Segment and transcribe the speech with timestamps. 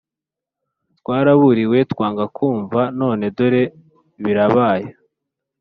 [0.99, 3.63] twaraburiwe twanga kumva none dore
[4.23, 4.87] birabaye